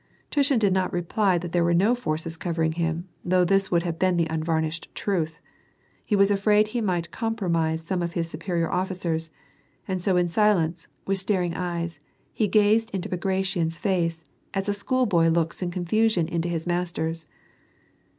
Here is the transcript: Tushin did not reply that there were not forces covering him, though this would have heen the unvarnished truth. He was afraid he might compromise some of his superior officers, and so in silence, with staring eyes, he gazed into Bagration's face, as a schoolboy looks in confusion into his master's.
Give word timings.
Tushin 0.31 0.57
did 0.57 0.73
not 0.73 0.91
reply 0.91 1.37
that 1.37 1.51
there 1.51 1.63
were 1.63 1.75
not 1.75 1.95
forces 1.95 2.35
covering 2.35 2.71
him, 2.71 3.07
though 3.23 3.45
this 3.45 3.69
would 3.69 3.83
have 3.83 3.99
heen 3.99 4.17
the 4.17 4.25
unvarnished 4.33 4.87
truth. 4.95 5.39
He 6.03 6.15
was 6.15 6.31
afraid 6.31 6.69
he 6.69 6.81
might 6.81 7.11
compromise 7.11 7.81
some 7.85 8.01
of 8.01 8.13
his 8.13 8.27
superior 8.27 8.71
officers, 8.71 9.29
and 9.87 10.01
so 10.01 10.17
in 10.17 10.27
silence, 10.27 10.87
with 11.05 11.19
staring 11.19 11.53
eyes, 11.53 11.99
he 12.33 12.47
gazed 12.47 12.89
into 12.95 13.09
Bagration's 13.09 13.77
face, 13.77 14.25
as 14.55 14.67
a 14.67 14.73
schoolboy 14.73 15.27
looks 15.27 15.61
in 15.61 15.69
confusion 15.69 16.27
into 16.27 16.49
his 16.49 16.65
master's. 16.65 17.27